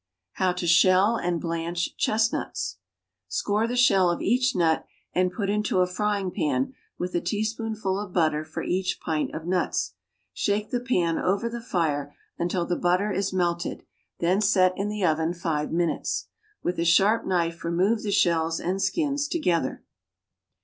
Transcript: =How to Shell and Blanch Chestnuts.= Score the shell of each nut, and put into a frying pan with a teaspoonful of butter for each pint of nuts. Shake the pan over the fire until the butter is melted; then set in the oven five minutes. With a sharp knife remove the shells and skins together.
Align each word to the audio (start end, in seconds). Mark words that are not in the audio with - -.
=How 0.31 0.51
to 0.53 0.65
Shell 0.65 1.17
and 1.17 1.39
Blanch 1.39 1.95
Chestnuts.= 1.95 2.77
Score 3.27 3.67
the 3.67 3.75
shell 3.77 4.09
of 4.09 4.19
each 4.19 4.55
nut, 4.55 4.83
and 5.13 5.31
put 5.31 5.47
into 5.47 5.77
a 5.81 5.85
frying 5.85 6.31
pan 6.31 6.73
with 6.97 7.13
a 7.13 7.21
teaspoonful 7.21 7.99
of 7.99 8.11
butter 8.11 8.43
for 8.43 8.63
each 8.63 8.99
pint 8.99 9.31
of 9.35 9.45
nuts. 9.45 9.93
Shake 10.33 10.71
the 10.71 10.79
pan 10.79 11.19
over 11.19 11.47
the 11.47 11.61
fire 11.61 12.15
until 12.39 12.65
the 12.65 12.75
butter 12.75 13.11
is 13.11 13.31
melted; 13.31 13.83
then 14.17 14.41
set 14.41 14.73
in 14.75 14.89
the 14.89 15.05
oven 15.05 15.35
five 15.35 15.71
minutes. 15.71 16.29
With 16.63 16.79
a 16.79 16.85
sharp 16.85 17.27
knife 17.27 17.63
remove 17.63 18.01
the 18.01 18.11
shells 18.11 18.59
and 18.59 18.81
skins 18.81 19.27
together. 19.27 19.83